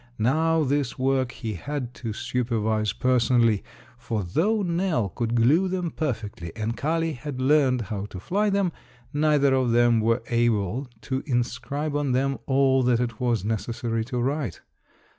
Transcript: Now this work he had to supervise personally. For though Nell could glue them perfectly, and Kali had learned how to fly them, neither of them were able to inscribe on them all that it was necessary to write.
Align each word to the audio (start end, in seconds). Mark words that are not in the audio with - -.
Now 0.17 0.63
this 0.63 0.97
work 0.97 1.31
he 1.31 1.53
had 1.53 1.93
to 1.93 2.11
supervise 2.11 2.91
personally. 2.91 3.63
For 3.99 4.23
though 4.23 4.63
Nell 4.63 5.09
could 5.09 5.35
glue 5.35 5.67
them 5.67 5.91
perfectly, 5.91 6.51
and 6.55 6.75
Kali 6.75 7.13
had 7.13 7.39
learned 7.39 7.81
how 7.81 8.07
to 8.07 8.19
fly 8.19 8.49
them, 8.49 8.71
neither 9.13 9.53
of 9.53 9.73
them 9.73 9.99
were 10.01 10.23
able 10.31 10.87
to 11.01 11.21
inscribe 11.27 11.95
on 11.95 12.13
them 12.13 12.39
all 12.47 12.81
that 12.81 12.99
it 12.99 13.19
was 13.19 13.45
necessary 13.45 14.03
to 14.05 14.17
write. 14.19 14.61